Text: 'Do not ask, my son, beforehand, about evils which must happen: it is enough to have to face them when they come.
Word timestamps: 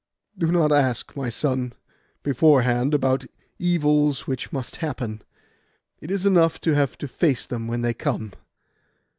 'Do 0.35 0.51
not 0.51 0.71
ask, 0.71 1.15
my 1.15 1.29
son, 1.29 1.73
beforehand, 2.23 2.91
about 2.95 3.23
evils 3.59 4.25
which 4.25 4.51
must 4.51 4.77
happen: 4.77 5.21
it 5.99 6.09
is 6.09 6.25
enough 6.25 6.59
to 6.61 6.73
have 6.73 6.97
to 6.97 7.07
face 7.07 7.45
them 7.45 7.67
when 7.67 7.83
they 7.83 7.93
come. 7.93 8.33